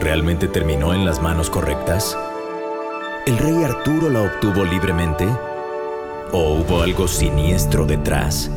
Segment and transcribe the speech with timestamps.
[0.00, 2.16] ¿Realmente terminó en las manos correctas?
[3.26, 5.26] ¿El rey Arturo la obtuvo libremente?
[6.32, 8.50] ¿O hubo algo siniestro detrás?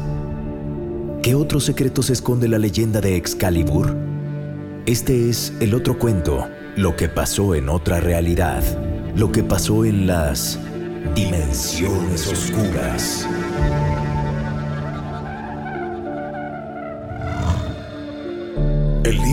[1.22, 3.96] ¿Qué otro secreto se esconde la leyenda de Excalibur?
[4.86, 8.64] Este es el otro cuento, lo que pasó en otra realidad,
[9.16, 10.60] lo que pasó en las
[11.16, 13.28] dimensiones oscuras.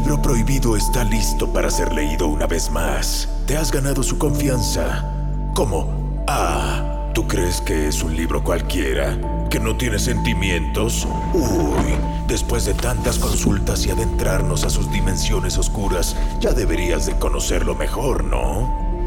[0.03, 3.29] Libro prohibido está listo para ser leído una vez más.
[3.47, 5.09] Te has ganado su confianza.
[5.55, 6.25] ¿Cómo?
[6.27, 9.17] Ah, ¿tú crees que es un libro cualquiera?
[9.49, 11.07] ¿Que no tiene sentimientos?
[11.33, 11.95] Uy,
[12.27, 18.25] después de tantas consultas y adentrarnos a sus dimensiones oscuras, ya deberías de conocerlo mejor,
[18.25, 19.05] ¿no?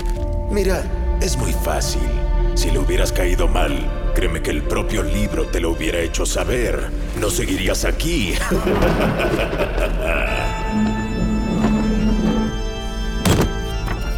[0.50, 0.82] Mira,
[1.20, 2.10] es muy fácil.
[2.54, 6.90] Si le hubieras caído mal, créeme que el propio libro te lo hubiera hecho saber.
[7.20, 8.34] No seguirías aquí.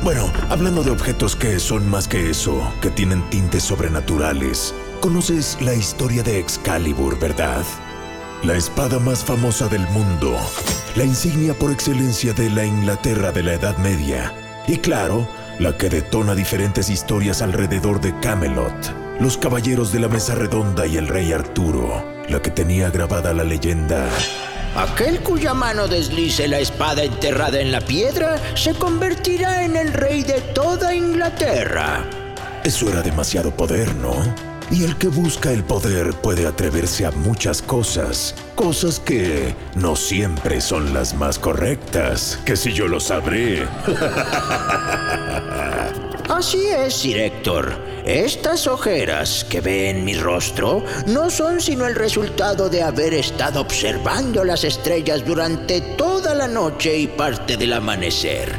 [0.08, 5.74] Bueno, hablando de objetos que son más que eso, que tienen tintes sobrenaturales, conoces la
[5.74, 7.66] historia de Excalibur, ¿verdad?
[8.42, 10.38] La espada más famosa del mundo,
[10.96, 14.34] la insignia por excelencia de la Inglaterra de la Edad Media,
[14.66, 15.28] y claro,
[15.60, 20.96] la que detona diferentes historias alrededor de Camelot, los caballeros de la mesa redonda y
[20.96, 24.08] el rey Arturo, la que tenía grabada la leyenda
[24.78, 30.22] Aquel cuya mano deslice la espada enterrada en la piedra se convertirá en el rey
[30.22, 32.06] de toda Inglaterra.
[32.64, 34.14] Eso era demasiado poder, ¿no?
[34.70, 40.62] Y el que busca el poder puede atreverse a muchas cosas, cosas que no siempre
[40.62, 43.68] son las más correctas, que si yo lo sabré.
[46.30, 47.74] Así es, Sir Héctor.
[48.06, 53.62] Estas ojeras que ve en mi rostro no son sino el resultado de haber estado
[53.62, 58.52] observando las estrellas durante toda la noche y parte del amanecer.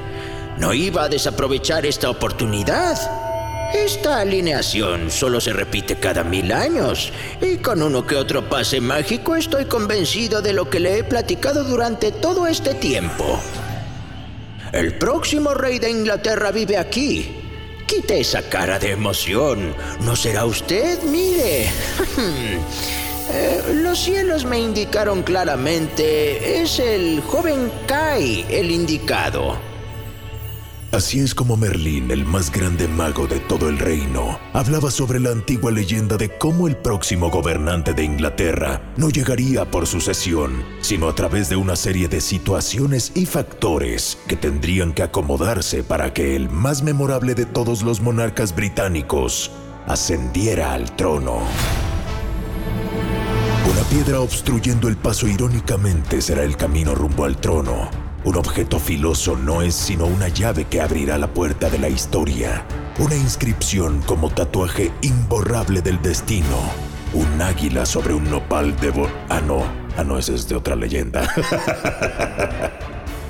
[0.59, 2.99] No iba a desaprovechar esta oportunidad.
[3.75, 7.13] Esta alineación solo se repite cada mil años
[7.43, 11.65] y con uno que otro pase mágico estoy convencido de lo que le he platicado
[11.65, 13.39] durante todo este tiempo.
[14.73, 17.38] El próximo rey de Inglaterra vive aquí
[17.89, 19.75] Quite esa cara de emoción.
[20.01, 21.03] ¿No será usted?
[21.03, 21.69] Mire.
[23.31, 26.63] Eh, los cielos me indicaron claramente.
[26.63, 29.68] Es el joven Kai el indicado.
[30.91, 35.31] Así es como Merlín, el más grande mago de todo el reino, hablaba sobre la
[35.31, 41.15] antigua leyenda de cómo el próximo gobernante de Inglaterra no llegaría por sucesión, sino a
[41.15, 46.49] través de una serie de situaciones y factores que tendrían que acomodarse para que el
[46.49, 49.51] más memorable de todos los monarcas británicos
[49.87, 51.43] ascendiera al trono.
[53.71, 57.91] Una piedra obstruyendo el paso irónicamente será el camino rumbo al trono,
[58.29, 62.63] un objeto filoso no es sino una llave que abrirá la puerta de la historia.
[62.99, 66.59] Una inscripción como tatuaje imborrable del destino.
[67.15, 69.09] Un águila sobre un nopal de bo...
[69.31, 69.63] Ah, no.
[69.97, 71.27] Ah, no, ese es de otra leyenda.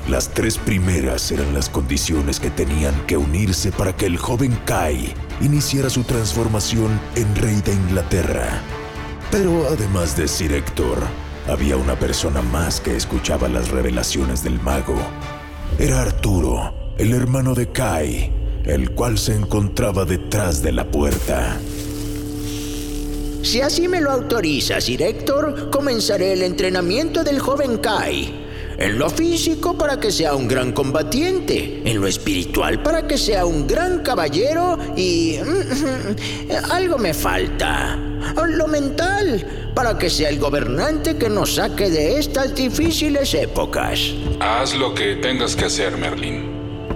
[0.09, 5.15] Las tres primeras eran las condiciones que tenían que unirse para que el joven Kai
[5.43, 8.63] iniciara su transformación en rey de Inglaterra.
[9.31, 10.99] Pero además de Sir Héctor,
[11.49, 14.97] había una persona más que escuchaba las revelaciones del mago.
[15.79, 18.33] Era Arturo, el hermano de Kai,
[18.65, 21.59] el cual se encontraba detrás de la puerta.
[23.43, 28.47] Si así me lo autoriza, Sir Héctor, comenzaré el entrenamiento del joven Kai.
[28.77, 33.47] En lo físico para que sea un gran combatiente, en lo espiritual para que sea
[33.47, 35.37] un gran caballero y...
[36.71, 37.97] algo me falta.
[38.47, 44.13] Lo mental para que sea el gobernante que nos saque de estas difíciles épocas.
[44.41, 46.51] Haz lo que tengas que hacer, Merlín.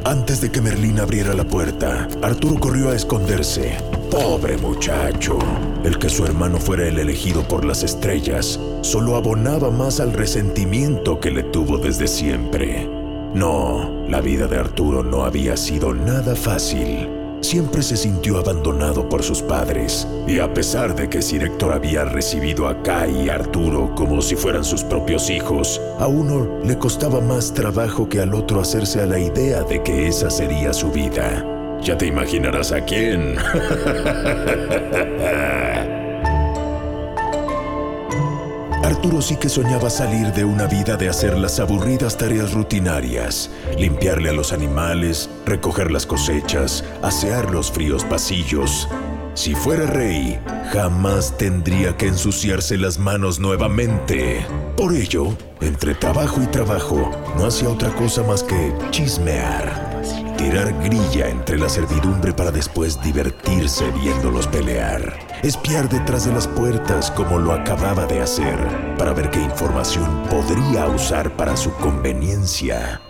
[0.05, 3.77] Antes de que Merlín abriera la puerta, Arturo corrió a esconderse.
[4.11, 5.39] Pobre muchacho.
[5.85, 11.21] El que su hermano fuera el elegido por las estrellas solo abonaba más al resentimiento
[11.21, 12.89] que le tuvo desde siempre.
[13.33, 17.22] No, la vida de Arturo no había sido nada fácil.
[17.43, 22.05] Siempre se sintió abandonado por sus padres, y a pesar de que Sir Héctor había
[22.05, 27.21] recibido a Kai y Arturo como si fueran sus propios hijos, a uno le costaba
[27.21, 31.45] más trabajo que al otro hacerse a la idea de que esa sería su vida.
[31.83, 33.35] Ya te imaginarás a quién.
[38.83, 44.31] Arturo sí que soñaba salir de una vida de hacer las aburridas tareas rutinarias, limpiarle
[44.31, 48.89] a los animales, recoger las cosechas, asear los fríos pasillos.
[49.35, 50.39] Si fuera rey,
[50.73, 54.45] jamás tendría que ensuciarse las manos nuevamente.
[54.77, 55.29] Por ello,
[55.61, 59.82] entre trabajo y trabajo, no hacía otra cosa más que chismear
[60.43, 67.13] tirar grilla entre la servidumbre para después divertirse viéndolos pelear, espiar detrás de las puertas
[67.13, 73.01] como lo acababa de hacer, para ver qué información podría usar para su conveniencia.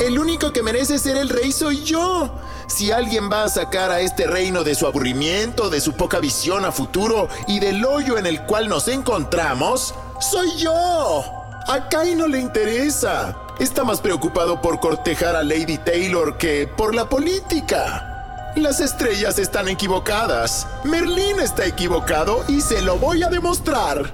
[0.00, 2.34] El único que merece ser el rey soy yo.
[2.66, 6.64] Si alguien va a sacar a este reino de su aburrimiento, de su poca visión
[6.64, 11.22] a futuro y del hoyo en el cual nos encontramos, soy yo.
[11.68, 13.41] A Kai no le interesa.
[13.58, 18.52] Está más preocupado por cortejar a Lady Taylor que por la política.
[18.56, 20.66] Las estrellas están equivocadas.
[20.84, 24.12] Merlín está equivocado y se lo voy a demostrar.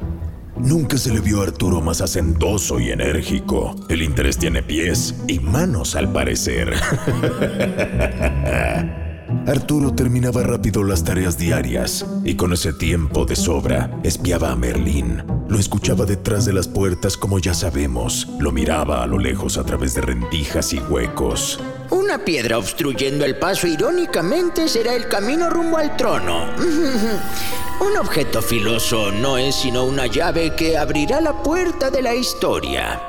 [0.57, 3.77] Nunca se le vio a Arturo más hacendoso y enérgico.
[3.89, 6.75] El interés tiene pies y manos al parecer.
[9.47, 15.23] Arturo terminaba rápido las tareas diarias y con ese tiempo de sobra espiaba a Merlín.
[15.49, 19.65] Lo escuchaba detrás de las puertas como ya sabemos, lo miraba a lo lejos a
[19.65, 21.61] través de rendijas y huecos.
[21.91, 26.51] Una piedra obstruyendo el paso irónicamente será el camino rumbo al trono.
[27.81, 33.01] Un objeto filoso no es sino una llave que abrirá la puerta de la historia.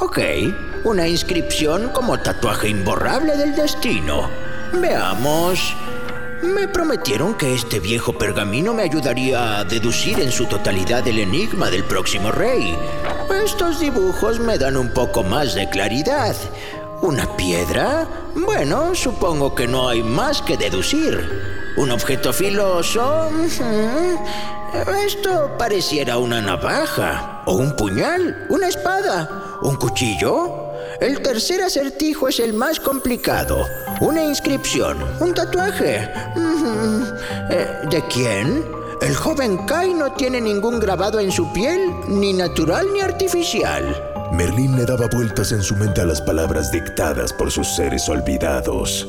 [0.00, 0.18] Ok,
[0.84, 4.45] una inscripción como tatuaje imborrable del destino.
[4.80, 5.74] Veamos.
[6.42, 11.70] Me prometieron que este viejo pergamino me ayudaría a deducir en su totalidad el enigma
[11.70, 12.76] del próximo rey.
[13.44, 16.36] Estos dibujos me dan un poco más de claridad.
[17.00, 18.06] ¿Una piedra?
[18.34, 21.74] Bueno, supongo que no hay más que deducir.
[21.76, 23.30] ¿Un objeto filoso?
[25.04, 27.42] Esto pareciera una navaja.
[27.46, 28.46] ¿O un puñal?
[28.48, 29.58] ¿Una espada?
[29.62, 30.65] ¿Un cuchillo?
[31.00, 33.66] El tercer acertijo es el más complicado.
[34.00, 36.08] Una inscripción, un tatuaje.
[37.50, 38.64] Eh, ¿De quién?
[39.02, 43.94] El joven Kai no tiene ningún grabado en su piel, ni natural ni artificial.
[44.32, 49.06] Merlín le daba vueltas en su mente a las palabras dictadas por sus seres olvidados.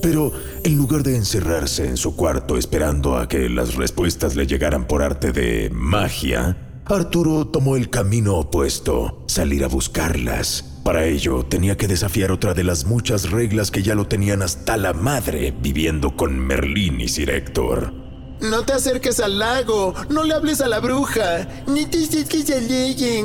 [0.00, 0.32] Pero
[0.64, 5.02] en lugar de encerrarse en su cuarto esperando a que las respuestas le llegaran por
[5.02, 6.56] arte de magia,
[6.86, 10.69] Arturo tomó el camino opuesto, salir a buscarlas.
[10.84, 14.76] Para ello tenía que desafiar otra de las muchas reglas que ya lo tenían hasta
[14.76, 17.92] la madre viviendo con Merlín y Sir Héctor.
[18.40, 22.66] No te acerques al lago, no le hables a la bruja, ni te acerques al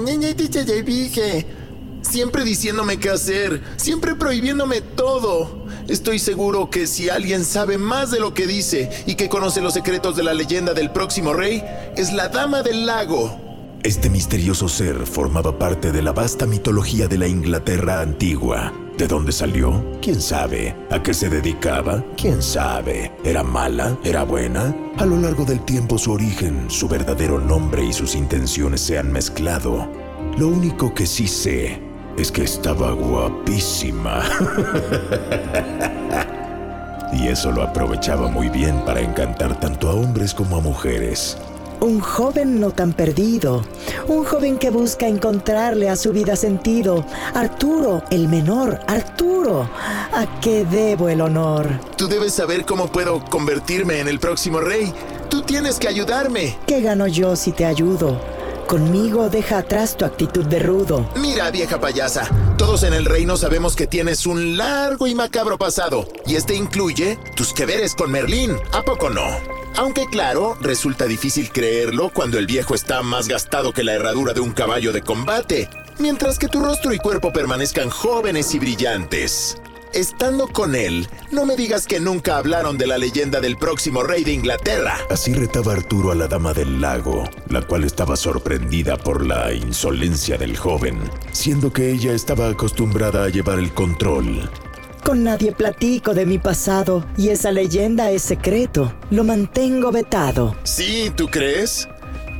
[0.06, 1.46] ni te dije.
[2.02, 5.66] Siempre diciéndome qué hacer, siempre prohibiéndome todo.
[5.88, 9.74] Estoy seguro que si alguien sabe más de lo que dice y que conoce los
[9.74, 11.64] secretos de la leyenda del próximo rey,
[11.96, 13.45] es la Dama del Lago.
[13.86, 18.74] Este misterioso ser formaba parte de la vasta mitología de la Inglaterra antigua.
[18.98, 20.00] ¿De dónde salió?
[20.02, 20.76] ¿Quién sabe?
[20.90, 22.04] ¿A qué se dedicaba?
[22.18, 23.12] ¿Quién sabe?
[23.24, 23.96] ¿Era mala?
[24.04, 24.76] ¿Era buena?
[24.98, 29.12] A lo largo del tiempo su origen, su verdadero nombre y sus intenciones se han
[29.12, 29.88] mezclado.
[30.36, 31.80] Lo único que sí sé
[32.18, 34.24] es que estaba guapísima.
[37.14, 41.38] y eso lo aprovechaba muy bien para encantar tanto a hombres como a mujeres.
[41.82, 43.64] Un joven no tan perdido,
[44.08, 47.06] un joven que busca encontrarle a su vida sentido.
[47.34, 49.70] Arturo, el menor, Arturo,
[50.14, 51.68] ¿a qué debo el honor?
[51.98, 54.94] Tú debes saber cómo puedo convertirme en el próximo rey.
[55.30, 56.58] Tú tienes que ayudarme.
[56.66, 58.20] ¿Qué gano yo si te ayudo?
[58.68, 61.08] Conmigo deja atrás tu actitud de rudo.
[61.18, 62.28] Mira, vieja payasa,
[62.58, 67.20] todos en el reino sabemos que tienes un largo y macabro pasado, y este incluye
[67.36, 69.55] tus que veres con Merlín, ¿a poco no?
[69.78, 74.40] Aunque claro, resulta difícil creerlo cuando el viejo está más gastado que la herradura de
[74.40, 79.58] un caballo de combate, mientras que tu rostro y cuerpo permanezcan jóvenes y brillantes.
[79.96, 84.26] estando con él, no me digas que nunca hablaron de la leyenda del próximo rey
[84.26, 84.98] de Inglaterra.
[85.10, 90.38] Así retaba Arturo a la dama del lago, la cual estaba sorprendida por la insolencia
[90.38, 91.00] del joven,
[91.32, 94.50] siendo que ella estaba acostumbrada a llevar el control.
[95.06, 98.92] Con nadie platico de mi pasado y esa leyenda es secreto.
[99.12, 100.56] Lo mantengo vetado.
[100.64, 101.88] Sí, ¿tú crees?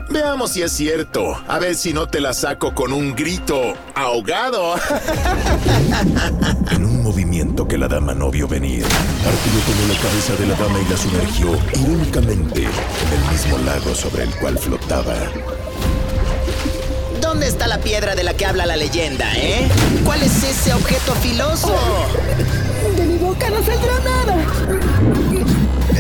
[0.10, 1.36] Veamos si es cierto.
[1.48, 4.78] A ver si no te la saco con un grito ahogado.
[6.72, 10.56] En un movimiento que la dama no vio venir, Arturo tomó la cabeza de la
[10.56, 15.14] dama y la sumergió irónicamente en el mismo lago sobre el cual flotaba.
[17.36, 19.68] ¿Dónde está la piedra de la que habla la leyenda, eh?
[20.06, 21.76] ¿Cuál es ese objeto filoso?
[22.96, 24.38] De mi boca no saldrá nada.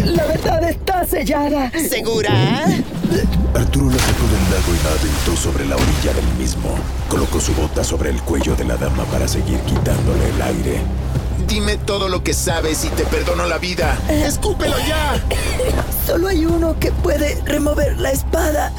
[0.06, 1.70] La verdad está sellada.
[1.90, 2.32] ¿Segura?
[3.54, 6.74] Arturo la sacó del lago y la aventó sobre la orilla del mismo.
[7.10, 10.80] Colocó su bota sobre el cuello de la dama para seguir quitándole el aire.
[11.56, 13.98] Dime todo lo que sabes y te perdono la vida.
[14.10, 15.16] ¡Escúpelo ya!
[16.06, 18.74] Solo hay uno que puede remover la espada.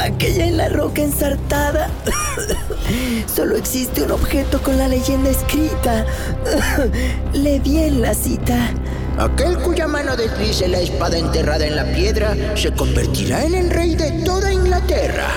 [0.00, 1.90] Aquella en la roca ensartada.
[3.26, 6.06] Solo existe un objeto con la leyenda escrita.
[7.34, 8.70] Le bien la cita.
[9.18, 13.96] Aquel cuya mano deslice la espada enterrada en la piedra se convertirá en el rey
[13.96, 15.28] de toda Inglaterra.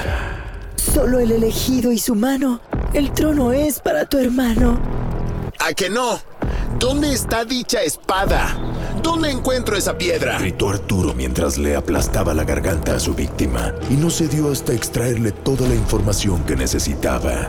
[0.78, 2.62] Solo el elegido y su mano.
[2.94, 5.01] El trono es para tu hermano.
[5.64, 6.20] ¿A que no?
[6.80, 8.58] ¿Dónde está dicha espada?
[9.04, 10.40] ¿Dónde encuentro esa piedra?
[10.40, 15.32] Gritó Arturo mientras le aplastaba la garganta a su víctima y no cedió hasta extraerle
[15.32, 17.48] toda la información que necesitaba.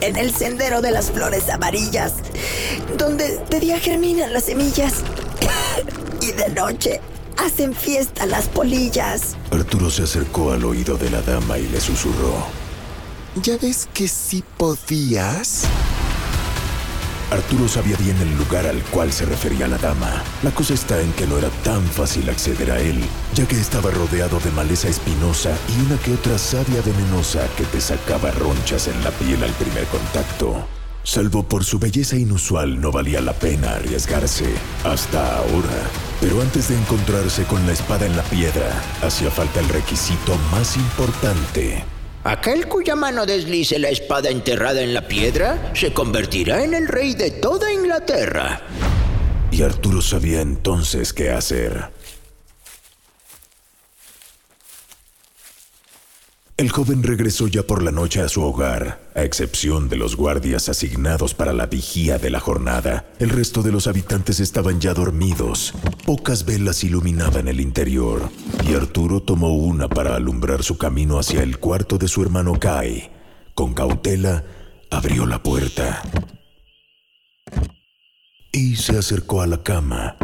[0.00, 2.14] En el sendero de las flores amarillas,
[2.96, 4.94] donde de día germinan las semillas
[6.20, 7.00] y de noche
[7.36, 9.34] hacen fiesta las polillas.
[9.50, 12.46] Arturo se acercó al oído de la dama y le susurró.
[13.42, 15.64] ¿Ya ves que sí podías?
[17.30, 20.22] Arturo sabía bien el lugar al cual se refería la dama.
[20.42, 22.98] La cosa está en que no era tan fácil acceder a él,
[23.34, 27.80] ya que estaba rodeado de maleza espinosa y una que otra savia venenosa que te
[27.80, 30.66] sacaba ronchas en la piel al primer contacto.
[31.02, 34.46] Salvo por su belleza inusual, no valía la pena arriesgarse,
[34.84, 35.88] hasta ahora.
[36.20, 40.76] Pero antes de encontrarse con la espada en la piedra, hacía falta el requisito más
[40.76, 41.84] importante.
[42.28, 47.14] Aquel cuya mano deslice la espada enterrada en la piedra se convertirá en el rey
[47.14, 48.60] de toda Inglaterra.
[49.50, 51.88] Y Arturo sabía entonces qué hacer.
[56.58, 60.68] El joven regresó ya por la noche a su hogar, a excepción de los guardias
[60.68, 63.06] asignados para la vigía de la jornada.
[63.20, 65.72] El resto de los habitantes estaban ya dormidos.
[66.04, 68.28] Pocas velas iluminaban el interior,
[68.68, 73.08] y Arturo tomó una para alumbrar su camino hacia el cuarto de su hermano Kai.
[73.54, 74.42] Con cautela,
[74.90, 76.02] abrió la puerta
[78.50, 80.16] y se acercó a la cama.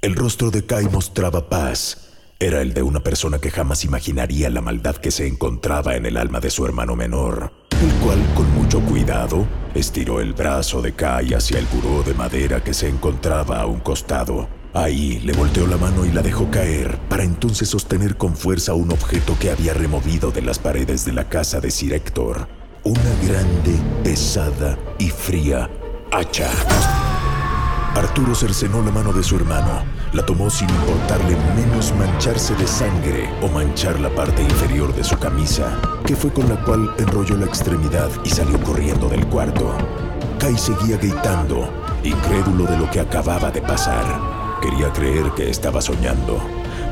[0.00, 2.13] El rostro de Kai mostraba paz.
[2.44, 6.18] Era el de una persona que jamás imaginaría la maldad que se encontraba en el
[6.18, 11.32] alma de su hermano menor, el cual con mucho cuidado estiró el brazo de Kai
[11.32, 14.46] hacia el buró de madera que se encontraba a un costado.
[14.74, 18.92] Ahí le volteó la mano y la dejó caer, para entonces sostener con fuerza un
[18.92, 22.46] objeto que había removido de las paredes de la casa de Sir Héctor.
[22.82, 23.72] Una grande,
[24.02, 25.70] pesada y fría
[26.12, 26.50] hacha.
[27.94, 29.84] Arturo cercenó la mano de su hermano.
[30.12, 35.16] La tomó sin importarle menos mancharse de sangre o manchar la parte inferior de su
[35.16, 39.76] camisa, que fue con la cual enrolló la extremidad y salió corriendo del cuarto.
[40.38, 41.68] Kai seguía gritando,
[42.02, 44.04] incrédulo de lo que acababa de pasar.
[44.60, 46.38] Quería creer que estaba soñando.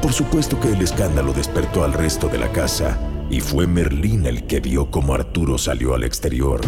[0.01, 4.47] Por supuesto que el escándalo despertó al resto de la casa, y fue Merlín el
[4.47, 6.61] que vio cómo Arturo salió al exterior.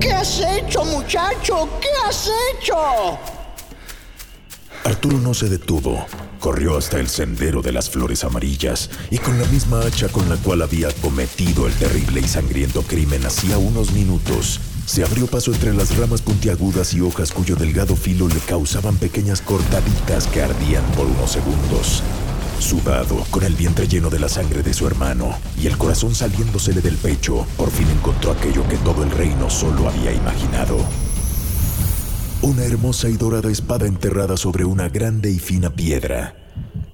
[0.00, 1.68] ¿Qué has hecho, muchacho?
[1.80, 3.18] ¿Qué has hecho?
[4.84, 6.06] Arturo no se detuvo.
[6.38, 10.36] Corrió hasta el sendero de las flores amarillas y con la misma hacha con la
[10.36, 15.74] cual había cometido el terrible y sangriento crimen hacía unos minutos, se abrió paso entre
[15.74, 21.06] las ramas puntiagudas y hojas cuyo delgado filo le causaban pequeñas cortaditas que ardían por
[21.06, 22.02] unos segundos.
[22.58, 26.80] Sudado, con el vientre lleno de la sangre de su hermano y el corazón saliéndosele
[26.80, 30.76] del pecho, por fin encontró aquello que todo el reino solo había imaginado.
[32.42, 36.34] Una hermosa y dorada espada enterrada sobre una grande y fina piedra.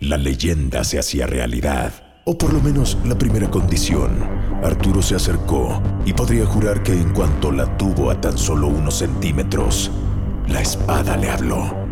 [0.01, 1.93] La leyenda se hacía realidad,
[2.25, 4.19] o por lo menos la primera condición.
[4.63, 8.99] Arturo se acercó y podría jurar que en cuanto la tuvo a tan solo unos
[8.99, 9.91] centímetros,
[10.47, 11.84] la espada le habló.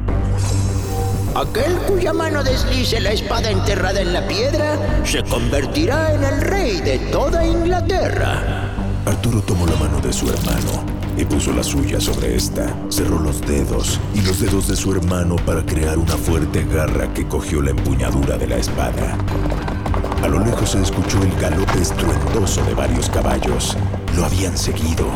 [1.35, 6.81] Aquel cuya mano deslice la espada enterrada en la piedra se convertirá en el rey
[6.81, 8.71] de toda Inglaterra.
[9.07, 10.85] Arturo tomó la mano de su hermano
[11.17, 12.67] y puso la suya sobre esta.
[12.91, 17.27] Cerró los dedos y los dedos de su hermano para crear una fuerte garra que
[17.27, 19.17] cogió la empuñadura de la espada.
[20.23, 23.77] A lo lejos se escuchó el galope estruendoso de varios caballos.
[24.17, 25.07] Lo habían seguido.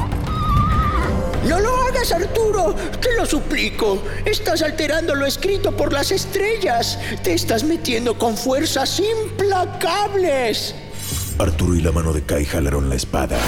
[1.49, 2.75] No lo hagas, Arturo.
[3.00, 4.03] Te lo suplico.
[4.25, 6.99] Estás alterando lo escrito por las estrellas.
[7.23, 10.75] Te estás metiendo con fuerzas implacables.
[11.38, 13.38] Arturo y la mano de Kai jalaron la espada,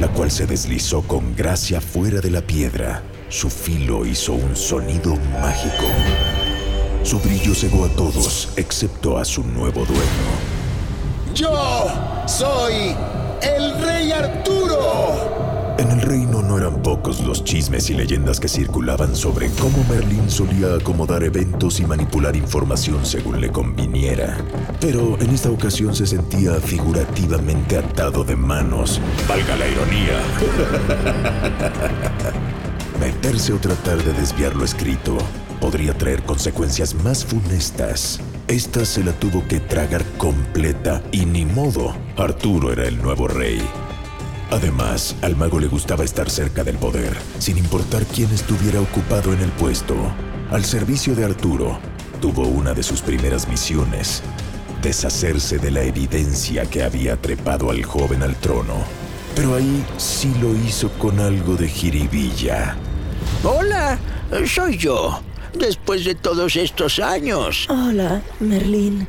[0.00, 3.02] la cual se deslizó con gracia fuera de la piedra.
[3.28, 5.86] Su filo hizo un sonido mágico.
[7.02, 10.02] Su brillo cegó a todos, excepto a su nuevo dueño.
[11.34, 12.96] Yo soy
[13.42, 15.45] el rey Arturo.
[15.78, 20.30] En el reino no eran pocos los chismes y leyendas que circulaban sobre cómo Merlín
[20.30, 24.38] solía acomodar eventos y manipular información según le conviniera.
[24.80, 29.02] Pero en esta ocasión se sentía figurativamente atado de manos.
[29.28, 30.22] Valga la ironía.
[33.00, 35.18] Meterse o tratar de desviar lo escrito
[35.60, 38.20] podría traer consecuencias más funestas.
[38.48, 43.60] Esta se la tuvo que tragar completa y ni modo, Arturo era el nuevo rey.
[44.50, 49.40] Además, al mago le gustaba estar cerca del poder, sin importar quién estuviera ocupado en
[49.40, 49.96] el puesto.
[50.50, 51.78] Al servicio de Arturo,
[52.20, 54.22] tuvo una de sus primeras misiones,
[54.82, 58.74] deshacerse de la evidencia que había trepado al joven al trono.
[59.34, 62.76] Pero ahí sí lo hizo con algo de jiribilla.
[63.42, 63.98] Hola,
[64.46, 65.20] soy yo.
[65.58, 67.66] Después de todos estos años.
[67.68, 69.08] Hola, Merlín.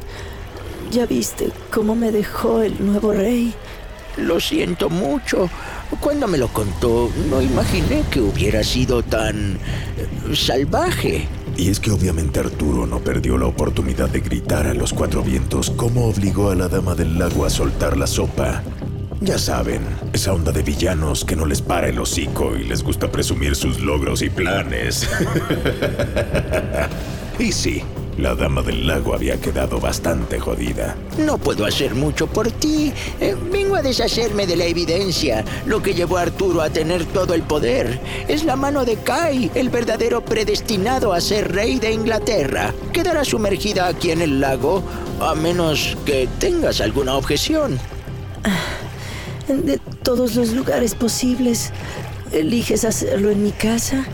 [0.92, 3.54] ¿Ya viste cómo me dejó el nuevo rey?
[4.18, 5.50] Lo siento mucho.
[6.00, 11.28] Cuando me lo contó, no imaginé que hubiera sido tan eh, salvaje.
[11.56, 15.72] Y es que obviamente Arturo no perdió la oportunidad de gritar a los cuatro vientos
[15.72, 18.64] cómo obligó a la dama del lago a soltar la sopa.
[19.20, 19.82] Ya saben,
[20.14, 23.80] esa onda de villanos que no les para el hocico y les gusta presumir sus
[23.80, 25.10] logros y planes.
[27.40, 27.82] y sí,
[28.18, 30.96] la dama del lago había quedado bastante jodida.
[31.20, 32.92] No puedo hacer mucho por ti.
[33.20, 35.46] Eh, vengo a deshacerme de la evidencia.
[35.66, 39.52] Lo que llevó a Arturo a tener todo el poder es la mano de Kai,
[39.54, 42.74] el verdadero predestinado a ser rey de Inglaterra.
[42.92, 44.84] Quedará sumergida aquí en el lago,
[45.20, 47.80] a menos que tengas alguna objeción.
[49.48, 51.72] De todos los lugares posibles,
[52.32, 54.06] ¿eliges hacerlo en mi casa?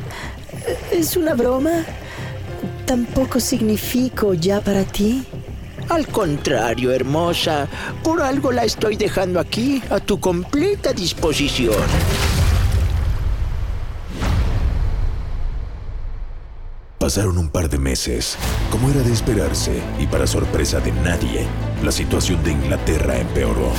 [0.92, 1.86] ¿Es una broma?
[2.86, 5.26] ¿Tampoco significo ya para ti?
[5.90, 7.68] Al contrario, hermosa,
[8.04, 11.76] por algo la estoy dejando aquí a tu completa disposición.
[17.00, 18.38] Pasaron un par de meses.
[18.70, 21.46] Como era de esperarse, y para sorpresa de nadie,
[21.84, 23.72] la situación de Inglaterra empeoró.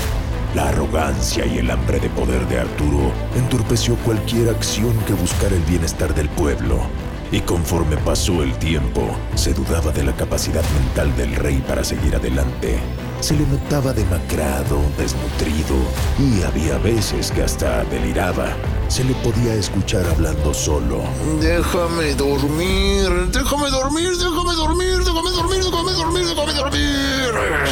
[0.55, 5.63] La arrogancia y el hambre de poder de Arturo entorpeció cualquier acción que buscara el
[5.63, 6.87] bienestar del pueblo.
[7.33, 9.03] Y conforme pasó el tiempo,
[9.35, 12.79] se dudaba de la capacidad mental del rey para seguir adelante.
[13.21, 15.75] Se le notaba demacrado, desnutrido,
[16.19, 18.55] y había veces que hasta deliraba.
[18.89, 21.03] Se le podía escuchar hablando solo.
[21.41, 26.85] Déjame dormir, déjame dormir, déjame dormir, déjame dormir, déjame dormir, déjame dormir.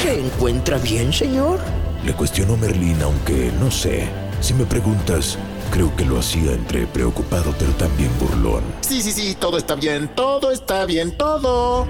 [0.02, 1.60] ¿Se encuentra bien, señor?
[2.04, 4.08] Le cuestionó Merlín, aunque no sé.
[4.40, 5.38] Si me preguntas,
[5.70, 8.62] creo que lo hacía entre preocupado pero también burlón.
[8.92, 11.86] Sí, sí, sí, todo está bien, todo está bien, todo.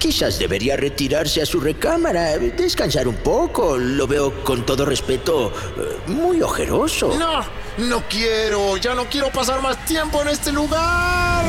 [0.00, 3.76] Quizás debería retirarse a su recámara, descansar un poco.
[3.76, 7.16] Lo veo con todo respeto eh, muy ojeroso.
[7.16, 7.44] No,
[7.86, 11.44] no quiero, ya no quiero pasar más tiempo en este lugar.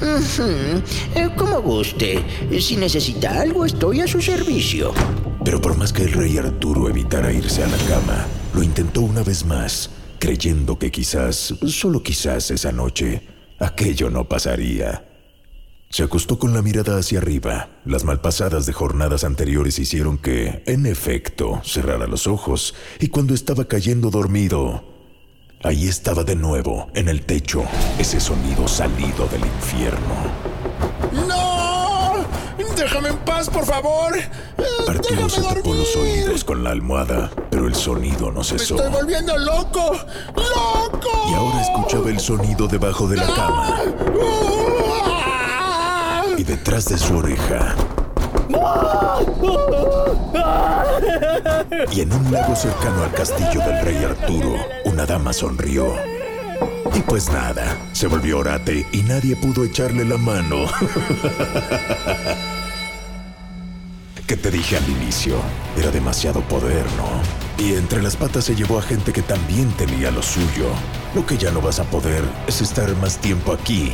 [0.00, 2.24] Eh, Como guste.
[2.58, 4.94] Si necesita algo, estoy a su servicio.
[5.44, 9.22] Pero por más que el rey Arturo evitara irse a la cama, lo intentó una
[9.22, 13.22] vez más, creyendo que quizás, solo quizás esa noche,
[13.58, 15.04] aquello no pasaría.
[15.90, 17.68] Se acostó con la mirada hacia arriba.
[17.84, 23.66] Las malpasadas de jornadas anteriores hicieron que, en efecto, cerrara los ojos, y cuando estaba
[23.66, 24.84] cayendo dormido,
[25.62, 27.64] ahí estaba de nuevo, en el techo,
[27.98, 30.16] ese sonido salido del infierno.
[31.28, 31.63] ¡No!
[32.76, 34.16] Déjame en paz, por favor.
[34.16, 34.28] Eh,
[34.88, 38.76] Arturo tapó los oídos con la almohada, pero el sonido no Me cesó.
[38.76, 39.92] estoy volviendo loco.
[40.36, 41.30] ¡Loco!
[41.30, 43.80] Y ahora escuchaba el sonido debajo de la cama
[46.36, 47.74] y detrás de su oreja.
[51.92, 55.94] Y en un lago cercano al castillo del rey Arturo, una dama sonrió.
[56.94, 60.66] Y pues nada, se volvió orate y nadie pudo echarle la mano.
[64.26, 65.36] ¿Qué te dije al inicio?
[65.76, 67.62] Era demasiado poder, ¿no?
[67.62, 70.70] Y entre las patas se llevó a gente que también tenía lo suyo.
[71.14, 73.92] Lo que ya no vas a poder es estar más tiempo aquí.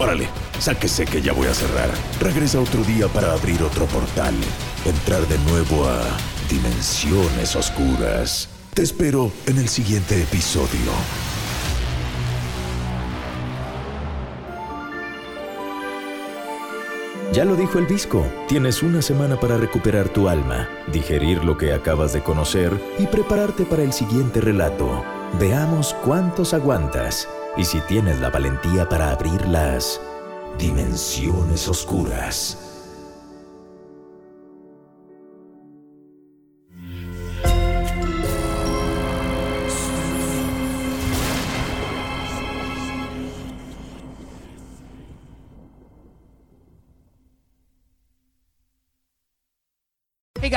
[0.00, 1.90] Órale, sáquese que ya voy a cerrar.
[2.20, 4.34] Regresa otro día para abrir otro portal.
[4.84, 6.00] Entrar de nuevo a
[6.50, 8.48] dimensiones oscuras.
[8.74, 10.90] Te espero en el siguiente episodio.
[17.38, 21.72] Ya lo dijo el Visco, tienes una semana para recuperar tu alma, digerir lo que
[21.72, 25.04] acabas de conocer y prepararte para el siguiente relato.
[25.38, 30.00] Veamos cuántos aguantas y si tienes la valentía para abrir las
[30.58, 32.67] dimensiones oscuras.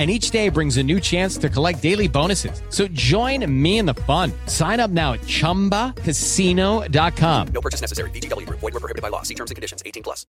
[0.00, 2.62] and each day brings a new chance to collect daily bonuses.
[2.70, 4.32] So join me in the fun.
[4.46, 7.48] Sign up now at ChumbaCasino.com.
[7.52, 8.08] No purchase necessary.
[8.10, 8.48] BGW.
[8.48, 9.20] Void were prohibited by law.
[9.22, 9.82] See terms and conditions.
[9.84, 10.24] 18 plus.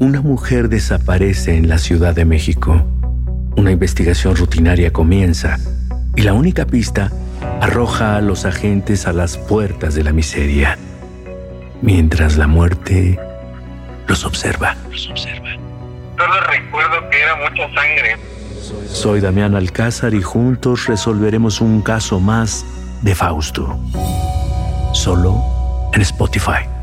[0.00, 2.84] Una mujer desaparece en la Ciudad de México.
[3.56, 5.58] Una investigación rutinaria comienza
[6.16, 7.10] y la única pista
[7.60, 10.76] arroja a los agentes a las puertas de la miseria,
[11.80, 13.18] mientras la muerte
[14.08, 14.76] los observa.
[14.90, 15.54] Los observa.
[16.18, 18.16] Solo recuerdo que era mucha sangre
[18.86, 22.64] soy Damián Alcázar y juntos resolveremos un caso más
[23.02, 23.78] de Fausto.
[24.92, 25.42] Solo
[25.92, 26.81] en Spotify.